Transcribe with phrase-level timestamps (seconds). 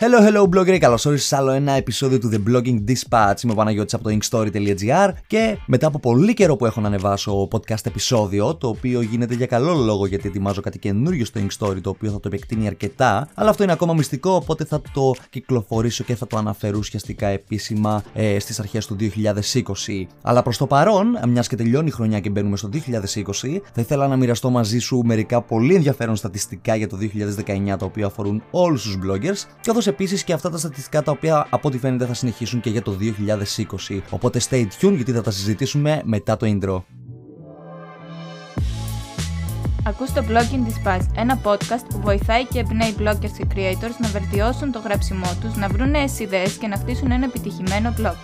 [0.00, 3.42] Hello, hello, blogger, καλώς όρισε σε άλλο ένα επεισόδιο του The Blogging Dispatch.
[3.42, 7.48] Είμαι ο Παναγιώτης από το inkstory.gr και μετά από πολύ καιρό που έχω να ανεβάσω
[7.50, 11.90] podcast επεισόδιο, το οποίο γίνεται για καλό λόγο γιατί ετοιμάζω κάτι καινούριο στο Inkstory, το
[11.90, 16.14] οποίο θα το επεκτείνει αρκετά, αλλά αυτό είναι ακόμα μυστικό, οπότε θα το κυκλοφορήσω και
[16.14, 20.06] θα το αναφέρω ουσιαστικά επίσημα ε, στις αρχές του 2020.
[20.22, 22.78] Αλλά προς το παρόν, μιας και τελειώνει η χρονιά και μπαίνουμε στο 2020,
[23.72, 26.96] θα ήθελα να μοιραστώ μαζί σου μερικά πολύ ενδιαφέρον στατιστικά για το
[27.66, 31.46] 2019, τα οποία αφορούν όλους τους bloggers, καθώς επίσης και αυτά τα στατιστικά τα οποία
[31.50, 32.96] από ό,τι φαίνεται θα συνεχίσουν και για το
[33.88, 34.00] 2020.
[34.10, 36.82] Οπότε stay tuned γιατί θα τα συζητήσουμε μετά το intro.
[39.88, 44.72] Ακούς το Blogging Dispatch, ένα podcast που βοηθάει και εμπνέει bloggers και creators να βελτιώσουν
[44.72, 48.14] το γράψιμό τους, να βρουν νέες ιδέες και να χτίσουν ένα επιτυχημένο blog.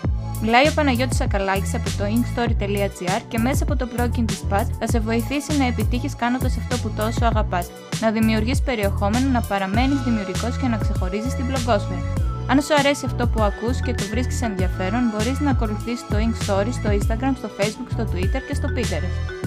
[0.41, 4.99] Μιλάει ο Παναγιώτης Ακαλάκης από το inkstory.gr και μέσα από το Blogging Dispatch θα σε
[4.99, 7.67] βοηθήσει να επιτύχεις κάνοντας αυτό που τόσο αγαπάς,
[8.01, 12.21] να δημιουργείς περιεχόμενο, να παραμένεις δημιουργικός και να ξεχωρίζεις την blogosfera.
[12.47, 16.71] Αν σου αρέσει αυτό που ακούς και το βρίσκεις ενδιαφέρον, μπορείς να ακολουθήσεις το Inkstory
[16.71, 19.45] στο Instagram, στο Facebook, στο Twitter και στο Pinterest.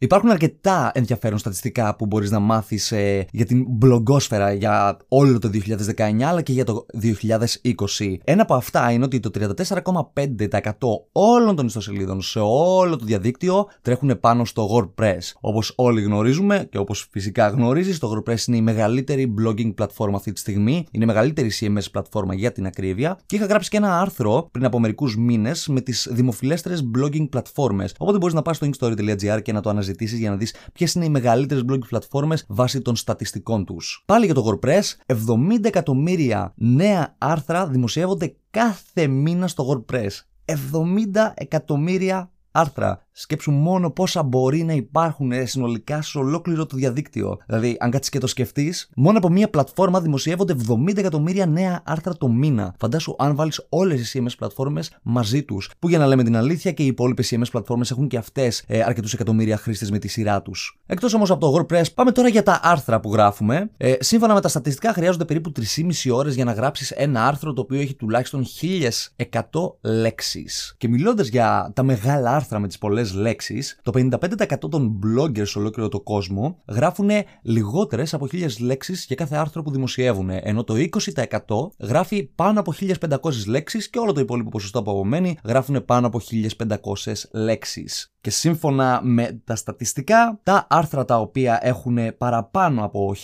[0.00, 5.50] Υπάρχουν αρκετά ενδιαφέρον στατιστικά που μπορείς να μάθεις ε, για την μπλογκόσφαιρα για όλο το
[5.96, 8.14] 2019 αλλά και για το 2020.
[8.24, 10.72] Ένα από αυτά είναι ότι το 34,5%
[11.12, 15.18] όλων των ιστοσελίδων σε όλο το διαδίκτυο τρέχουν πάνω στο WordPress.
[15.40, 20.32] Όπως όλοι γνωρίζουμε και όπως φυσικά γνωρίζεις, το WordPress είναι η μεγαλύτερη blogging πλατφόρμα αυτή
[20.32, 24.00] τη στιγμή, είναι η μεγαλύτερη CMS πλατφόρμα για την ακρίβεια και είχα γράψει και ένα
[24.00, 27.94] άρθρο πριν από μερικούς μήνες με τις δημοφιλέστερες blogging πλατφόρμες.
[27.98, 31.04] Οπότε μπορείς να πας στο inkstory.gr και να το αναζητήσεις για να δεις ποιες είναι
[31.04, 34.02] οι μεγαλύτερες blogging πλατφόρμες βάσει των στατιστικών τους.
[34.06, 35.14] Πάλι για το WordPress, 70
[35.62, 40.10] εκατομμύρια νέα άρθρα δημοσιεύονται κάθε μήνα στο WordPress.
[40.44, 43.06] 70 εκατομμύρια άρθρα.
[43.20, 47.38] Σκέψου μόνο πόσα μπορεί να υπάρχουν ε, συνολικά σε ολόκληρο το διαδίκτυο.
[47.46, 52.16] Δηλαδή, αν κάτσεις και το σκεφτείς, μόνο από μία πλατφόρμα δημοσιεύονται 70 εκατομμύρια νέα άρθρα
[52.16, 52.74] το μήνα.
[52.78, 55.70] Φαντάσου αν βάλεις όλες οι CMS πλατφόρμες μαζί τους.
[55.78, 58.82] Που για να λέμε την αλήθεια και οι υπόλοιπες CMS πλατφόρμες έχουν και αυτές ε,
[58.82, 60.78] αρκετούς εκατομμύρια χρήστες με τη σειρά τους.
[60.86, 63.70] Εκτός όμως από το WordPress, πάμε τώρα για τα άρθρα που γράφουμε.
[63.76, 67.60] Ε, σύμφωνα με τα στατιστικά, χρειάζονται περίπου 3,5 ώρες για να γράψεις ένα άρθρο το
[67.60, 68.44] οποίο έχει τουλάχιστον
[69.26, 69.40] 1100
[69.80, 70.74] λέξεις.
[70.78, 75.58] Και μιλώντας για τα μεγάλα άρθρα με τις πολλές λέξεις, το 55% των bloggers σε
[75.58, 77.10] ολόκληρο το κόσμο γράφουν
[77.42, 82.72] λιγότερες από 1000 λέξεις για κάθε άρθρο που δημοσιεύουν, ενώ το 20% γράφει πάνω από
[83.10, 88.12] 1500 λέξεις και όλο το υπόλοιπο ποσοστό που απομένει γράφουν πάνω από 1500 λέξεις.
[88.28, 93.14] Και σύμφωνα με τα στατιστικά, τα άρθρα τα οποία έχουν παραπάνω από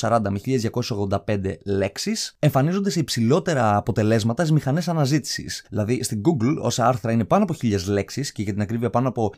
[0.00, 0.40] 1140 με
[1.26, 5.66] 1285 λέξεις εμφανίζονται σε υψηλότερα αποτελέσματα στις μηχανές αναζήτησης.
[5.68, 9.08] Δηλαδή στην Google όσα άρθρα είναι πάνω από 1000 λέξεις και για την ακρίβεια πάνω
[9.08, 9.32] από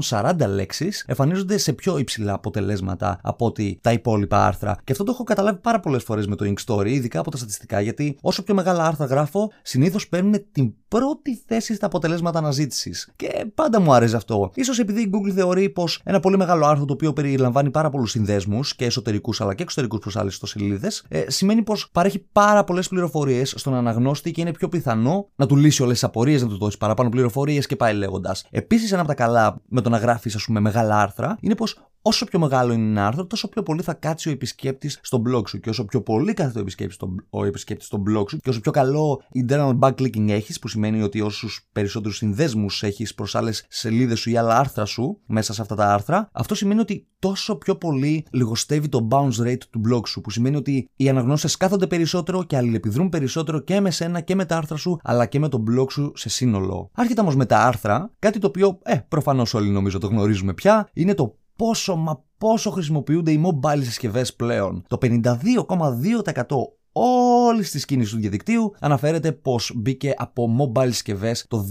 [0.00, 4.76] 1140 λέξεις εμφανίζονται σε πιο υψηλά αποτελέσματα από ότι τα υπόλοιπα άρθρα.
[4.84, 7.80] Και αυτό το έχω καταλάβει πάρα πολλές φορές με το Inkstory, ειδικά από τα στατιστικά,
[7.80, 13.12] γιατί όσο πιο μεγάλα άρθρα γράφω, συνήθως παίρνουν την πρώτη θέση στα αποτελέσματα αναζήτησης.
[13.16, 14.50] Και πάντα μου άρεσε αυτό.
[14.64, 18.10] σω επειδή η Google θεωρεί πως ένα πολύ μεγάλο άρθρο το οποίο περιλαμβάνει πάρα πολλούς
[18.10, 22.88] συνδέσμους και εσωτερικούς αλλά και εξωτερικούς προ άλλε ιστοσελίδε, ε, σημαίνει πως παρέχει πάρα πολλές
[22.88, 26.58] πληροφορίες στον αναγνώστη και είναι πιο πιθανό να του λύσει όλες τις απορίες, να του
[26.58, 28.46] δώσει παραπάνω πληροφορίες και πάει λέγοντας.
[28.50, 31.76] Επίσης, ένα από τα καλά με το να γράφεις, ας πούμε, μεγάλα άρθρα είναι πως
[32.02, 35.48] όσο πιο μεγάλο είναι ένα άρθρο, τόσο πιο πολύ θα κάτσει ο επισκέπτης στο blog
[35.48, 35.60] σου.
[35.60, 38.60] Και όσο πιο πολύ κάθεται ο επισκέπτης στο, ο επισκέπτης στο blog σου, και όσο
[38.60, 44.20] πιο καλό internal backlinking έχεις, που σημαίνει ότι όσους περισσότερους συνδέσμους έχεις προς άλλες σελίδες
[44.20, 47.76] σου ή άλλα άρθρα σου μέσα σε αυτά τα άρθρα, αυτό σημαίνει ότι τόσο πιο
[47.76, 50.20] πολύ λιγοστεύει το bounce rate του blog σου.
[50.20, 54.44] Που σημαίνει ότι οι αναγνώστες κάθονται περισσότερο και αλληλεπιδρούν περισσότερο και με σένα και με
[54.44, 56.90] τα άρθρα σου, αλλά και με το blog σου σε σύνολο.
[56.94, 60.88] Άρχεται όμως με τα άρθρα, κάτι το οποίο, ε, προφανώς όλοι νομίζω το γνωρίζουμε πια,
[60.92, 64.84] είναι το πόσο μα πόσο χρησιμοποιούνται οι mobile συσκευές πλέον.
[64.88, 66.44] Το 52,2%
[66.92, 71.66] όλης της κίνησης του διαδικτύου αναφέρεται πως μπήκε από mobile συσκευές το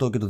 [0.00, 0.28] 2018 και το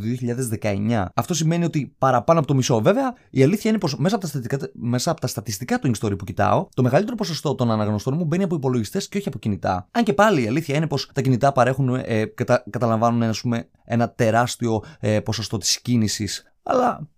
[0.61, 1.07] 2019.
[1.15, 2.81] Αυτό σημαίνει ότι παραπάνω από το μισό.
[2.81, 6.19] Βέβαια, η αλήθεια είναι πως μέσα, από τα στατιστικά, μέσα από τα στατιστικά του Inkstory
[6.19, 9.89] που κοιτάω, το μεγαλύτερο ποσοστό των αναγνωστών μου μπαίνει από υπολογιστές και όχι από κινητά.
[9.91, 13.69] Αν και πάλι η αλήθεια είναι πως τα κινητά παρέχουν, ε, κατα, καταλαμβάνουν ένα, πούμε,
[13.85, 16.45] ένα τεράστιο ε, ποσοστό της κίνησης.
[16.63, 17.09] Αλλά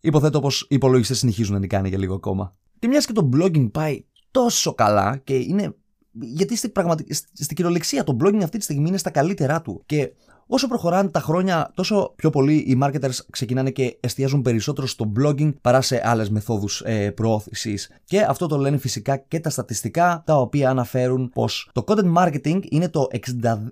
[0.00, 2.52] υποθέτω πως οι υπολογιστές συνεχίζουν να την κάνει για λίγο ακόμα.
[2.78, 5.74] Και μιας και το blogging πάει τόσο καλά και είναι.
[6.10, 7.14] Γιατί στην, πραγματι...
[7.14, 9.82] στην κυριολεξία το blogging αυτή τη στιγμή είναι στα καλύτερά του.
[9.86, 10.12] Και
[10.48, 15.54] όσο προχωράνε τα χρόνια, τόσο πιο πολύ οι marketers ξεκινάνε και εστιάζουν περισσότερο στο blogging
[15.60, 17.90] παρά σε άλλες μεθόδους ε, προώθησης.
[18.04, 22.60] Και αυτό το λένε φυσικά και τα στατιστικά, τα οποία αναφέρουν πως το content marketing
[22.68, 23.18] είναι, το 60,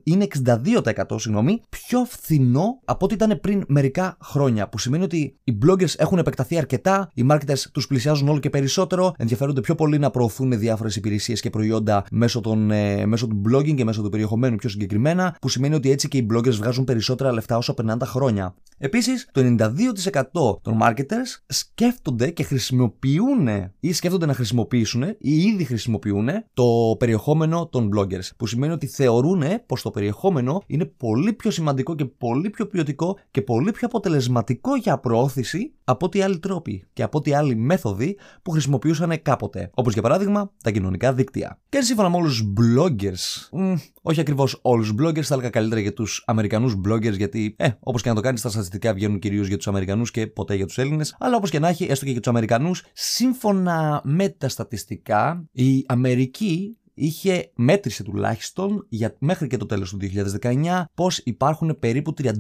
[0.03, 4.69] είναι 62% συγγνώμη, πιο φθηνό από ό,τι ήταν πριν μερικά χρόνια.
[4.69, 9.15] Που σημαίνει ότι οι bloggers έχουν επεκταθεί αρκετά, οι marketers τους πλησιάζουν όλο και περισσότερο,
[9.19, 13.75] ενδιαφέρονται πιο πολύ να προωθούν διάφορες υπηρεσίες και προϊόντα μέσω, των, ε, μέσω του blogging
[13.75, 17.33] και μέσω του περιεχομένου πιο συγκεκριμένα, που σημαίνει ότι έτσι και οι bloggers βγάζουν περισσότερα
[17.33, 18.55] λεφτά όσο περνάνε τα χρόνια.
[18.79, 23.49] Επίσης, το 92% των marketers σκέφτονται και χρησιμοποιούν
[23.81, 28.29] ή σκέφτονται να χρησιμοποιήσουν ή ήδη χρησιμοποιούν το περιεχόμενο των bloggers.
[28.37, 33.19] Που σημαίνει ότι θεωρούν πως το περιεχόμενο είναι πολύ πιο σημαντικό και πολύ πιο ποιοτικό
[33.31, 38.19] και πολύ πιο αποτελεσματικό για προώθηση από ό,τι άλλοι τρόποι και από ό,τι άλλοι μέθοδοι
[38.43, 39.71] που χρησιμοποιούσαν κάποτε.
[39.75, 41.59] Όπως για παράδειγμα τα κοινωνικά δίκτυα.
[41.69, 45.81] Και σύμφωνα με όλους τους bloggers, μ, όχι ακριβώς όλους τους bloggers, θα έλεγα καλύτερα
[45.81, 49.47] για τους Αμερικανούς bloggers, γιατί, ε, όπως και να το κάνεις, τα στατιστικά βγαίνουν κυρίως
[49.47, 51.17] για τους Αμερικανούς και ποτέ για τους Έλληνες.
[51.19, 55.85] Αλλά όπως και να έχει, έστω και για τους Αμερικανούς, σύμφωνα με τα στατιστικά, η
[55.89, 59.99] Αμερική είχε μέτρησε τουλάχιστον για, μέχρι και το τέλος του
[60.43, 62.31] 2019 πως υπάρχουν περίπου 31,7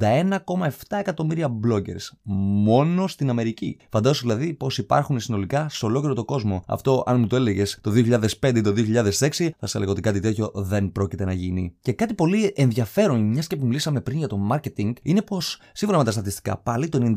[0.88, 3.78] εκατομμύρια bloggers μόνο στην Αμερική.
[3.88, 6.62] Φαντάσου δηλαδή πως υπάρχουν συνολικά σε ολόκληρο το κόσμο.
[6.66, 7.90] Αυτό αν μου το έλεγες το
[8.40, 8.72] 2005 ή το
[9.18, 11.74] 2006 θα σε έλεγα ότι κάτι τέτοιο δεν πρόκειται να γίνει.
[11.80, 15.98] Και κάτι πολύ ενδιαφέρον, μιας και που μιλήσαμε πριν για το marketing, είναι πως σύμφωνα
[15.98, 17.12] με τα στατιστικά πάλι το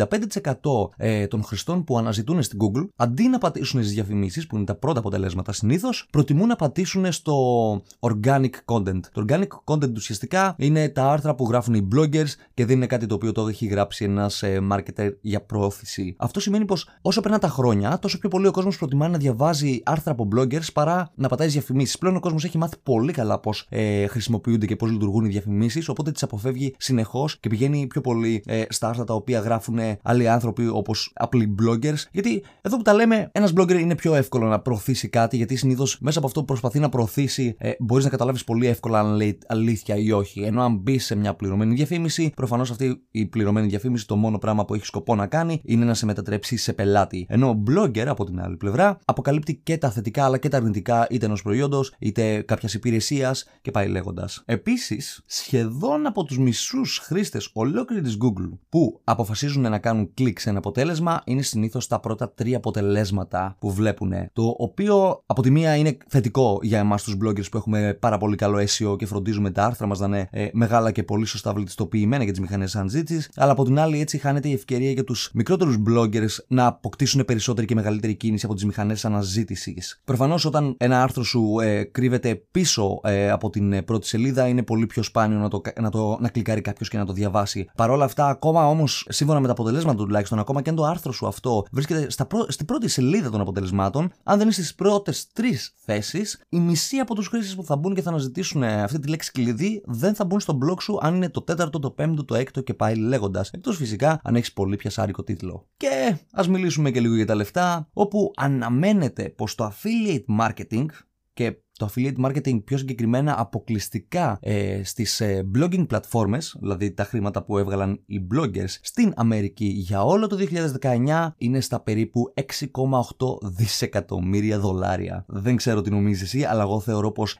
[0.98, 4.66] 95% ε, των χρηστών που αναζητούν στην Google αντί να πατήσουν στις διαφημίσεις που είναι
[4.66, 9.00] τα πρώτα αποτελέσματα συνήθως, προτιμούν να πατήσουν στο το organic content.
[9.12, 13.06] Το organic content ουσιαστικά είναι τα άρθρα που γράφουν οι bloggers και δεν είναι κάτι
[13.06, 16.16] το οποίο το έχει γράψει ένας ε, marketer για πρόθεση.
[16.18, 19.82] Αυτό σημαίνει πως όσο περνά τα χρόνια, τόσο πιο πολύ ο κόσμος προτιμά να διαβάζει
[19.86, 21.98] άρθρα από bloggers παρά να πατάει διαφημίσεις.
[21.98, 25.90] Πλέον ο κόσμος έχει μάθει πολύ καλά πώς ε, χρησιμοποιούνται και πώς λειτουργούν οι διαφημίσεις,
[25.90, 30.30] οπότε τις αποφεύγει συνεχώς και πηγαίνει πιο πολύ ε, στα άρθρα τα οποία γράφουν άλλοι
[30.30, 32.04] άνθρωποι όπως απλοί bloggers.
[32.12, 35.98] Γιατί εδώ που τα λέμε, ένας blogger είναι πιο εύκολο να προωθήσει κάτι, γιατί συνήθως
[36.02, 39.16] μέσα από αυτό που προσπαθεί να προωθήσει διαφήμιση ε, μπορείς να καταλάβεις πολύ εύκολα αν
[39.16, 40.42] λέει αλήθεια ή όχι.
[40.42, 44.66] Ενώ αν μπεις σε μια πληρωμένη διαφήμιση, προφανώς αυτή η πληρωμένη διαφήμιση το μόνο πράγμα
[44.66, 47.26] που έχει σκοπό να κάνει είναι να σε μετατρέψει σε πελάτη.
[47.30, 51.08] Ενώ ο blogger από την άλλη πλευρά αποκαλύπτει και τα θετικά αλλά και τα αρνητικά
[51.10, 54.44] είτε ενός προϊόντος είτε κάποιας υπηρεσίας και πάει λέγοντας.
[54.46, 60.50] Επίσης, σχεδόν από τους μισούς χρήστες ολόκληρη της Google που αποφασίζουν να κάνουν κλικ σε
[60.50, 64.14] ένα αποτέλεσμα είναι συνήθως τα πρώτα τρία αποτελέσματα που βλέπουν.
[64.34, 68.36] Το οποίο από τη μία είναι θετικό για εμάς τους bloggers που έχουμε πάρα πολύ
[68.36, 72.24] καλό SEO και φροντίζουμε τα άρθρα μας να είναι ε, μεγάλα και πολύ σωστά βελτιστοποιημένα
[72.24, 73.30] για τις μηχανές αναζήτηση.
[73.36, 77.68] Αλλά από την άλλη, έτσι χάνεται η ευκαιρία για τους μικρότερους bloggers να αποκτήσουν περισσότερη
[77.68, 80.02] και μεγαλύτερη κίνηση από τις μηχανές αναζήτησης.
[80.06, 84.64] Προφανώς, όταν ένα άρθρο σου ε, κρύβεται πίσω ε, από την ε, πρώτη σελίδα, είναι
[84.64, 87.70] πολύ πιο σπάνιο να, το, να, το, να κλικάρει κάποιος και να το διαβάσει.
[87.76, 91.12] Παρ' όλα αυτά, ακόμα όμως, σύμφωνα με τα αποτελέσματα τουλάχιστον, ακόμα και αν το άρθρο
[91.12, 92.46] σου αυτό βρίσκεται στα πρω...
[92.48, 97.16] στην πρώτη σελίδα των αποτελεσμάτων, αν δεν είσαι στις πρώτες τρεις θέσεις, η μισή από
[97.16, 100.26] τους χρήστες που θα μπουν και θα αναζητήσουν ε, αυτή τη λέξη κλειδί δεν θα
[100.26, 103.52] μπουν στο blog σου αν είναι το τέταρτο, το πέμπτο, το έκτο και πάει λέγοντας.
[103.52, 105.68] Εκτός φυσικά αν έχεις πολύ πιασάρικο τίτλο.
[105.78, 110.86] Και ας μιλήσουμε και λίγο για τα λεφτά, όπου αναμένεται πως το affiliate marketing
[111.34, 117.44] και το affiliate marketing πιο συγκεκριμένα αποκλειστικά ε, στις ε, blogging πλατφόρμες, δηλαδή τα χρήματα
[117.44, 120.38] που έβγαλαν οι bloggers στην Αμερική για όλο το
[120.82, 125.26] 2019 είναι στα περίπου 6,8 δισεκατομμύρια δολάρια.
[125.28, 127.38] Δεν ξέρω τι νομίζεις εσύ, αλλά εγώ θεωρώ πως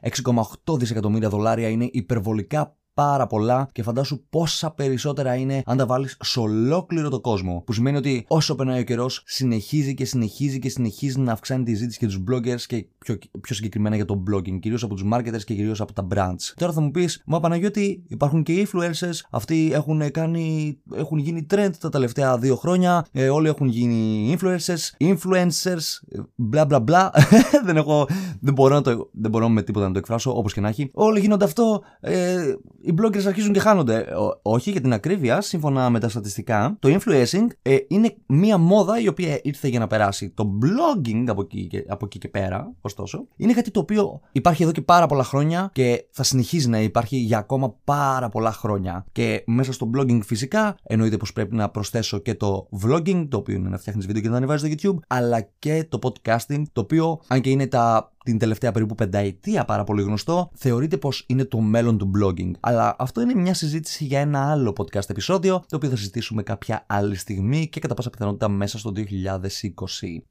[0.64, 6.16] 6,8 δισεκατομμύρια δολάρια είναι υπερβολικά πάρα πολλά και φαντάσου πόσα περισσότερα είναι αν τα βάλεις
[6.20, 7.62] σε ολόκληρο το κόσμο.
[7.66, 11.74] Που σημαίνει ότι όσο περνάει ο καιρός, συνεχίζει και συνεχίζει και συνεχίζει να αυξάνει τη
[11.74, 15.42] ζήτηση για τους bloggers και πιο, πιο συγκεκριμένα για το blogging, κυρίως από τους marketers
[15.44, 16.52] και κυρίως από τα brands.
[16.56, 21.70] Τώρα θα μου πεις, Μα Παναγιώτη, υπάρχουν και influencers, αυτοί έχουν, κάνει, έχουν γίνει trend
[21.80, 27.12] τα τελευταία δύο χρόνια, ε, όλοι έχουν γίνει influencers, influencers, μπλα μπλα μπλα.
[27.66, 28.06] δεν, έχω,
[28.40, 30.90] δεν, μπορώ να το, δεν μπορώ με τίποτα να το εκφράσω, όπως και να έχει.
[30.94, 31.82] Όλοι γίνονται αυτό.
[32.00, 34.06] Ε, οι bloggers αρχίζουν και χάνονται.
[34.42, 39.08] όχι, για την ακρίβεια, σύμφωνα με τα στατιστικά, το influencing ε, είναι μία μόδα η
[39.08, 40.30] οποία ήρθε για να περάσει.
[40.30, 44.62] Το blogging από εκεί, και, από εκεί και πέρα, ωστόσο, είναι κάτι το οποίο υπάρχει
[44.62, 49.04] εδώ και πάρα πολλά χρόνια και θα συνεχίζει να υπάρχει για ακόμα πάρα πολλά χρόνια.
[49.12, 53.54] Και μέσα στο blogging φυσικά εννοείται πως πρέπει να προσθέσω και το vlogging, το οποίο
[53.54, 57.20] είναι να φτιάχνεις βίντεο και να ανεβάζει στο YouTube, αλλά και το podcasting, το οποίο,
[57.26, 61.58] αν και είναι τα την τελευταία περίπου πενταετία πάρα πολύ γνωστό, θεωρείται πως είναι το
[61.58, 62.50] μέλλον του blogging.
[62.60, 66.84] Αλλά αυτό είναι μια συζήτηση για ένα άλλο podcast επεισόδιο, το οποίο θα συζητήσουμε κάποια
[66.86, 69.00] άλλη στιγμή και κατά πάσα πιθανότητα μέσα στο 2020.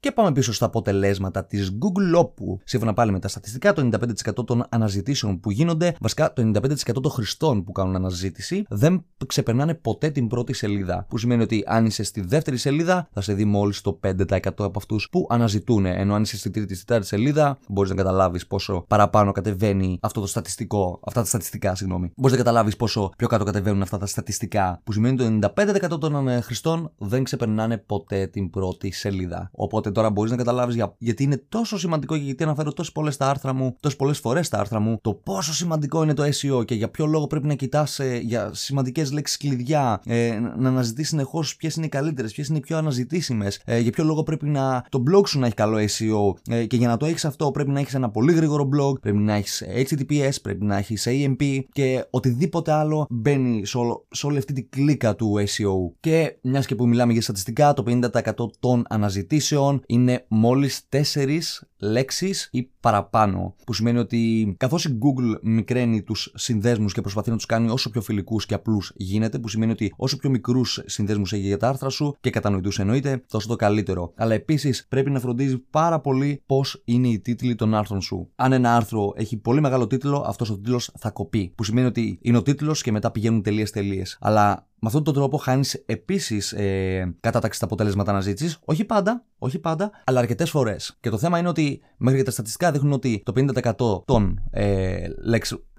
[0.00, 4.46] Και πάμε πίσω στα αποτελέσματα της Google, όπου σύμφωνα πάλι με τα στατιστικά, το 95%
[4.46, 10.10] των αναζητήσεων που γίνονται, βασικά το 95% των χρηστών που κάνουν αναζήτηση, δεν ξεπερνάνε ποτέ
[10.10, 11.06] την πρώτη σελίδα.
[11.08, 14.72] Που σημαίνει ότι αν είσαι στη δεύτερη σελίδα, θα σε δει μόλις το 5% από
[14.76, 15.86] αυτούς που αναζητούν.
[15.86, 20.20] Ενώ αν είσαι στη τρίτη, στη τέταρτη σελίδα, μπορείς να καταλάβεις πόσο παραπάνω κατεβαίνει αυτό
[20.20, 22.12] το στατιστικό, αυτά τα στατιστικά, συγγνώμη.
[22.16, 24.80] Μπορείς να καταλάβεις πόσο πιο κάτω κατεβαίνουν αυτά τα στατιστικά.
[24.84, 25.52] Που σημαίνει ότι το
[25.94, 29.50] 95% των ε, χρηστών δεν ξεπερνάνε ποτέ την πρώτη σελίδα.
[29.52, 30.94] Οπότε τώρα μπορείς να καταλάβεις για...
[30.98, 34.46] γιατί είναι τόσο σημαντικό και γιατί αναφέρω τόσο πολλές στα άρθρα μου, τόσες πολλές φορές
[34.46, 37.54] στα άρθρα μου, το πόσο σημαντικό είναι το SEO και για ποιο λόγο πρέπει να
[37.54, 42.48] κοιτάς ε, για σημαντικές λέξεις κλειδιά, ε, να αναζητείς συνεχώς ποιες είναι οι καλύτερες, ποιες
[42.48, 45.54] είναι οι πιο αναζητήσιμες, ε, για ποιο λόγο πρέπει να το blog σου να έχει
[45.54, 48.68] καλό SEO ε, και για να το έχεις αυτό πρέπει να έχεις ένα πολύ γρήγορο
[48.74, 54.06] blog, πρέπει να έχεις HTTPS, πρέπει να έχεις AMP και οτιδήποτε άλλο μπαίνει σε, όλο,
[54.10, 55.94] σε όλη αυτή τη κλίκα του SEO.
[56.00, 61.38] Και μιας και που μιλάμε για στατιστικά, το 50% των αναζητήσεων είναι μόλις 4
[61.80, 63.54] λέξεις ή παραπάνω.
[63.66, 67.90] Που σημαίνει ότι καθώς η Google μικραίνει τους συνδέσμους και προσπαθεί να τους κάνει όσο
[67.90, 71.68] πιο φιλικούς και απλούς γίνεται, που σημαίνει ότι όσο πιο μικρούς συνδέσμους έχει για τα
[71.68, 74.12] άρθρα σου και κατανοητούς εννοείται, τόσο το καλύτερο.
[74.16, 78.30] Αλλά επίσης πρέπει να φροντίζει πάρα πολύ πώς είναι οι τίτλοι των άρθρων σου.
[78.34, 81.52] Αν ένα άρθρο έχει πολύ μεγάλο τίτλο, αυτός ο τίτλος θα κοπεί.
[81.54, 84.18] Που σημαίνει ότι είναι ο τίτλος και μετά πηγαίνουν τελείες τελείες.
[84.20, 88.58] Αλλά με αυτόν τον τρόπο χάνεις επίσης ε, κατάταξη στα αποτελέσματα αναζήτησης.
[88.64, 90.96] Όχι πάντα, όχι πάντα, αλλά αρκετές φορές.
[91.00, 95.06] Και το θέμα είναι ότι μέχρι και τα στατιστικά δείχνουν ότι το 50% των ε,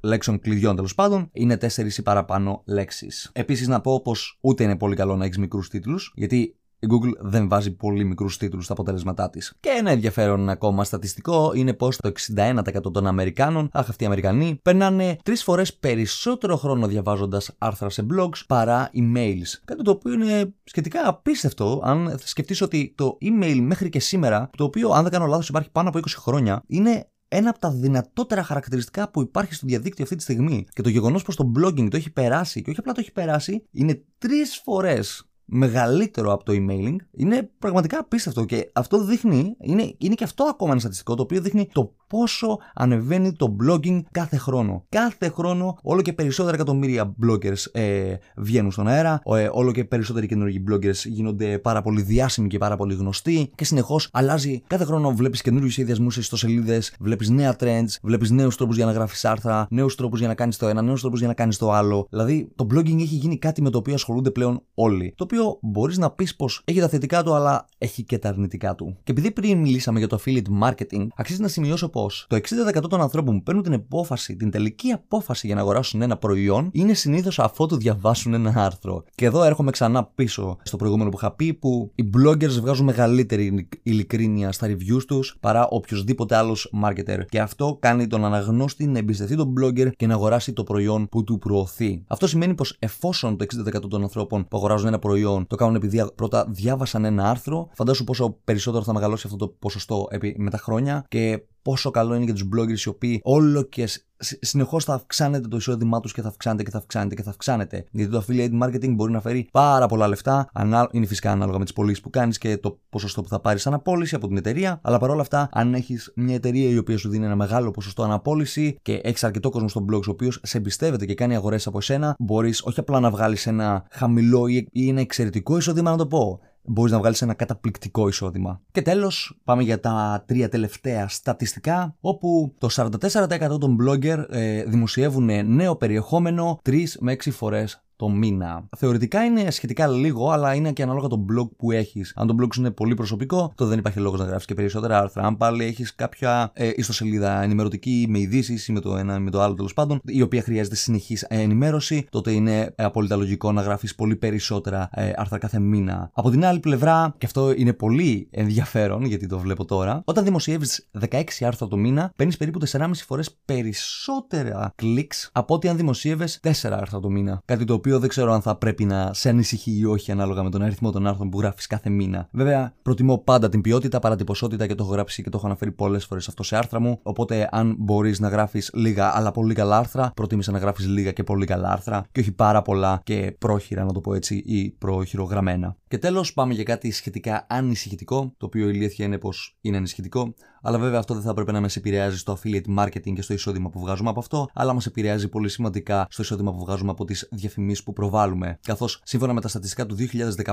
[0.02, 3.30] λέξεων κλειδιών τέλος πάντων είναι 4 ή παραπάνω λέξεις.
[3.34, 7.12] Επίσης να πω πως ούτε είναι πολύ καλό να έχεις μικρούς τίτλους, γιατί η Google
[7.20, 9.54] δεν βάζει πολύ μικρούς τίτλους στα αποτελέσματά της.
[9.60, 14.60] Και ένα ενδιαφέρον ακόμα στατιστικό είναι πως το 61% των Αμερικάνων, αχ αυτοί οι Αμερικανοί,
[14.62, 19.60] περνάνε τρεις φορές περισσότερο χρόνο διαβάζοντας άρθρα σε blogs παρά emails.
[19.66, 24.64] Κάτι το οποίο είναι σχετικά απίστευτο αν σκεφτείς ότι το email μέχρι και σήμερα, το
[24.64, 28.44] οποίο αν δεν κάνω λάθος υπάρχει πάνω από 20 χρόνια, είναι ένα από τα δυνατότερα
[28.44, 30.66] χαρακτηριστικά που υπάρχει στο διαδίκτυο αυτή τη στιγμή.
[30.74, 33.64] Και το γεγονός πως το blogging το έχει περάσει, και όχι απλά το έχει περάσει,
[33.72, 36.96] είναι τρεις φορές μεγαλύτερο από το emailing.
[37.12, 41.42] Είναι πραγματικά απίστευτο και αυτό δείχνει, είναι, είναι και αυτό ακόμα ένα στατιστικό το οποίο
[41.42, 44.86] δείχνει το πόσο ανεβαίνει το blogging κάθε χρόνο.
[44.90, 50.28] Κάθε χρόνο όλο και περισσότερα εκατομμύρια bloggers ε, βγαίνουν στον αέρα, ε, όλο και περισσότεροι
[50.28, 54.62] καινούργιοι bloggers γίνονται πάρα πολύ διάσημοι και πάρα πολύ γνωστοί και συνεχώς αλλάζει.
[54.68, 58.92] Κάθε χρόνο βλέπεις καινούριους σχεδιασμούς σε ιστοσελίδες, βλέπεις νέα trends, βλέπεις νέους τρόπους για να
[58.92, 61.72] γράφεις άρθρα, νέους τρόπους για να κάνεις το ένα, νέους τρόπους για να κάνεις το
[61.72, 62.08] άλλο.
[62.10, 65.14] Δηλαδή το blogging έχει γίνει κάτι με το οποίο ασχολούνται πλέον όλοι.
[65.18, 68.76] Το οποίο μπορείς να πεις πως έχει τα θετικά του, αλλά έχει και τα αρνητικά
[68.76, 68.98] του.
[69.04, 73.02] Και επειδή πριν μιλήσαμε για το affiliate marketing, αξίζει να σημειώσω πω το 60% των
[73.02, 77.40] ανθρώπων που παίρνουν την απόφαση, την τελική απόφαση για να αγοράσουν ένα προϊόν, είναι συνήθως
[77.40, 79.04] αφότου διαβάσουν ένα άρθρο.
[79.16, 83.68] Και εδώ έρχομαι ξανά πίσω στο προηγούμενο που είχα πει, που οι bloggers βγάζουν μεγαλύτερη
[83.84, 87.20] ειλικρίνεια στα reviews τους παρά οποιοδήποτε άλλος marketer.
[87.30, 91.24] Και αυτό κάνει τον αναγνώστη να εμπιστευτεί τον blogger και να αγοράσει το προϊόν που
[91.24, 92.04] του προωθεί.
[92.08, 96.12] Αυτό σημαίνει πως εφόσον το 60% των ανθρώπων που αγοράζουν ένα προϊόν το κάνουν επειδή
[96.16, 101.06] πρώτα διάβασαν ένα άρθρο, φαντάσου πόσο περισσότερο θα μεγαλώσει αυτό το ποσοστό με τα χρόνια
[101.08, 103.88] και πόσο καλό είναι για τους bloggers οι οποίοι όλο και
[104.24, 107.86] συνεχώς θα αυξάνεται το εισόδημά τους και θα αυξάνεται και θα αυξάνεται και θα αυξάνεται.
[107.92, 110.50] Γιατί το affiliate marketing μπορεί να φέρει πάρα πολλά λεφτά.
[110.92, 114.16] Είναι φυσικά ανάλογα με τις πωλήσεις που κάνεις και το ποσοστό που θα πάρεις αναπόλυση
[114.16, 114.80] από την εταιρεία.
[114.84, 118.78] Αλλά παρόλα αυτά, αν έχεις μια εταιρεία η οποία σου δίνει ένα μεγάλο ποσοστό αναπόλυση
[118.82, 122.16] και έχεις αρκετό κόσμο στο blog ο οποίος σε εμπιστεύεται και κάνει αγορές από εσένα,
[122.20, 126.92] μπορείς όχι απλά να βγάλεις ένα χαμηλό ή ένα εξαιρετικό εισόδημα, να το πω μπορείς
[126.92, 128.62] να βγάλεις ένα καταπληκτικό εισόδημα.
[128.72, 135.54] Και τέλος, πάμε για τα τρία τελευταία στατιστικά, όπου το 44% των blogger ε, δημοσιεύουν
[135.56, 138.68] νέο περιεχόμενο 3 με 6 φορές το μήνα.
[138.78, 142.14] Θεωρητικά είναι σχετικά λίγο, αλλά είναι και ανάλογα το blog που έχεις.
[142.16, 145.00] Αν το blog σου είναι πολύ προσωπικό, τότε δεν υπάρχει λόγος να γράφεις και περισσότερα
[145.00, 145.24] άρθρα.
[145.24, 149.30] Αν πάλι έχεις κάποια ε, ιστοσελίδα ενημερωτική με ειδήσεις ή με το ένα ή με
[149.30, 153.96] το άλλο τέλος πάντων, η οποία χρειάζεται συνεχής ενημέρωση, τότε είναι απόλυτα λογικό να γράφεις
[153.96, 156.10] πολύ περισσότερα ε, άρθρα κάθε μήνα.
[156.14, 160.90] Από την άλλη πλευρά, και αυτό είναι πολύ ενδιαφέρον γιατί το βλέπω τώρα, όταν δημοσιεύεις
[161.10, 166.50] 16 άρθρα το μήνα, παίρνεις περίπου 4,5 φορές περισσότερα clicks από ότι αν δημοσίευες 4
[166.72, 167.42] άρθρα το μήνα.
[167.46, 170.44] Κάτι το οποίο οποίο δεν ξέρω αν θα πρέπει να σε ανησυχεί ή όχι ανάλογα
[170.44, 172.28] με τον αριθμό των άρθρων που γράφεις κάθε μήνα.
[172.32, 175.46] Βέβαια, προτιμώ πάντα την ποιότητα παρά την ποσότητα και το έχω γράψει και το έχω
[175.46, 177.00] αναφέρει πολλές φορές αυτό σε άρθρα μου.
[177.04, 181.24] Οπότε, αν μπορείς να γράφεις λίγα αλλά πολύ καλά άρθρα, προτίμησα να γράφεις λίγα και
[181.24, 185.76] πολύ καλά άρθρα και όχι πάρα πολλά και πρόχειρα, να το πω έτσι, ή πρόχειρογραμμένα.
[185.92, 190.34] Και τέλος, πάμε για κάτι σχετικά ανησυχητικό, το οποίο η αλήθεια είναι πως είναι ανησυχητικό,
[190.62, 193.70] αλλά βέβαια αυτό δεν θα έπρεπε να μας επηρεάζει στο affiliate marketing και στο εισόδημα
[193.70, 197.28] που βγάζουμε από αυτό, αλλά μας επηρεάζει πολύ σημαντικά στο εισόδημα που βγάζουμε από τις
[197.32, 198.60] διαφημίσεις που προβάλλουμε.
[198.62, 199.96] Καθώς σύμφωνα με τα στατιστικά του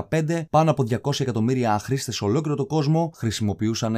[0.09, 3.95] 2015, πάνω από 200 εκατομμύρια χρήστε σε ολόκληρο το κόσμο χρησιμοποιούσαν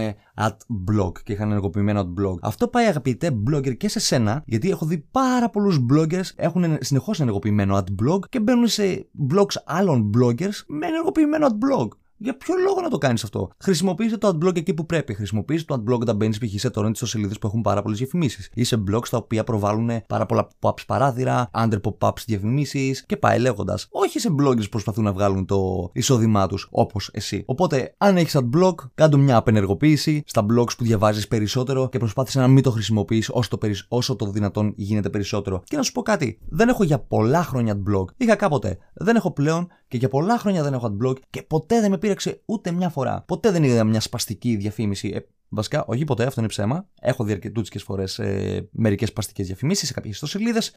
[0.89, 2.36] blog και είχαν ενεργοποιημένο blog.
[2.41, 7.19] Αυτό πάει αγαπητέ blogger και σε σένα, γιατί έχω δει πάρα πολλούς bloggers έχουν συνεχώς
[7.19, 11.88] ενεργοποιημένο blog και μπαίνουν σε blogs άλλων bloggers με ενεργοποιημένο blog.
[12.24, 15.14] Για ποιο λόγο να το κάνεις αυτό; Χρησιμοποιήστε το adblock εκεί που πρέπει.
[15.14, 16.60] Χρησιμοποιήστε το adblock όταν μπαίνεις π.χ.
[16.60, 18.50] σε torrent σελίδε που έχουν πάρα πολλές διαφημίσεις.
[18.54, 23.40] Ή σε blogs τα οποία προβάλλουν πάρα πολλά pop-ups παράθυρα, under pop-ups διαφημίσεις και πάει
[23.40, 23.88] λέγοντας.
[23.92, 27.44] Όχι σε bloggers που προσπαθούν να βγάλουν το εισόδημά τους όπως εσύ.
[27.46, 32.48] Οπότε, αν έχεις adblock, κάντο μια απενεργοποίηση στα blogs που διαβάζεις περισσότερο και προσπάθησες να
[32.48, 35.62] μην το χρησιμοποιείς όσο, το όσο το δυνατόν γίνεται περισσότερο.
[35.64, 38.06] Και να σου πω κάτι, δεν έχω για πολλά χρόνια adblock.
[38.18, 41.91] Είχα κάποτε, δεν έχω πλέον και για πολλά χρόνια δεν έχω adblock και ποτέ δεν
[41.91, 42.13] με πήρε
[42.45, 43.24] ούτε μια φορά.
[43.27, 45.12] Ποτέ δεν είδα μια σπαστική διαφήμιση.
[45.15, 45.19] Ε,
[45.50, 46.86] βασικά, όχι ποτέ, αυτό είναι ψέμα.
[47.01, 50.75] Έχω δει αρκετούτσικες φορές ε, μερικές σπαστικές διαφημίσεις σε κάποιες ιστοσελίδες.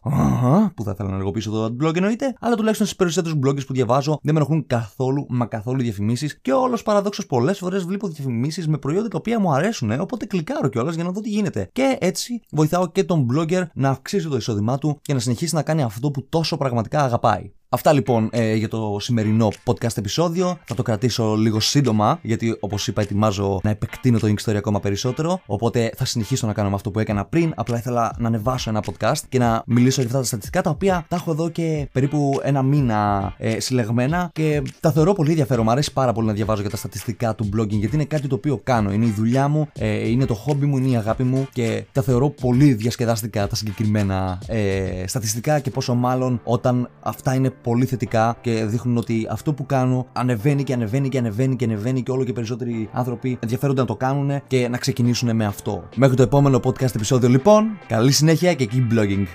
[0.74, 2.34] Που θα ήθελα να ενεργοποιήσω το blog εννοείται.
[2.40, 6.40] Αλλά τουλάχιστον στις περισσότερου blogs που διαβάζω δεν με ενοχλούν καθόλου μα καθόλου διαφημίσεις.
[6.40, 9.90] Και όλο παραδόξως πολλές φορές βλέπω διαφημίσεις με προϊόντα τα οποία μου αρέσουν.
[9.90, 11.68] Ε, οπότε κλικάρω κιόλας για να δω τι γίνεται.
[11.72, 15.62] Και έτσι βοηθάω και τον blogger να αυξήσει το εισόδημά του και να συνεχίσει να
[15.62, 17.52] κάνει αυτό που τόσο πραγματικά αγαπάει.
[17.74, 20.58] Αυτά λοιπόν ε, για το σημερινό podcast επεισόδιο.
[20.64, 25.40] Θα το κρατήσω λίγο σύντομα, γιατί όπως είπα, ετοιμάζω να επεκτείνω το Story ακόμα περισσότερο.
[25.46, 27.52] Οπότε θα συνεχίσω να κάνω με αυτό που έκανα πριν.
[27.56, 31.04] Απλά ήθελα να ανεβάσω ένα podcast και να μιλήσω για αυτά τα στατιστικά, τα οποία
[31.08, 35.64] τα έχω εδώ και περίπου ένα μήνα ε, συλλεγμένα και τα θεωρώ πολύ ενδιαφέρον.
[35.64, 38.34] Μου αρέσει πάρα πολύ να διαβάζω για τα στατιστικά του blogging, γιατί είναι κάτι το
[38.34, 38.92] οποίο κάνω.
[38.92, 42.02] Είναι η δουλειά μου, ε, είναι το χόμπι μου, είναι η αγάπη μου και τα
[42.02, 48.36] θεωρώ πολύ διασκεδαστικά τα συγκεκριμένα ε, στατιστικά και πόσο μάλλον όταν αυτά είναι πολύ θετικά
[48.40, 52.24] και δείχνουν ότι αυτό που κάνω ανεβαίνει και ανεβαίνει και ανεβαίνει και ανεβαίνει και όλο
[52.24, 55.88] και περισσότεροι άνθρωποι ενδιαφέρονται να το κάνουν και να ξεκινήσουν με αυτό.
[55.96, 59.26] Μέχρι το επόμενο podcast επεισόδιο λοιπόν, καλή συνέχεια και keep blogging.